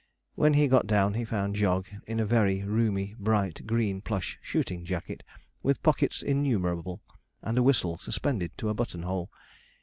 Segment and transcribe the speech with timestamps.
[0.33, 4.83] When he got down he found Jog in a very roomy, bright, green plush shooting
[4.83, 5.21] jacket,
[5.61, 7.03] with pockets innumerable,
[7.43, 9.29] and a whistle suspended to a button hole.